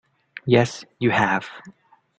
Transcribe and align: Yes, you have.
Yes, 0.47 0.83
you 0.97 1.11
have. 1.11 1.47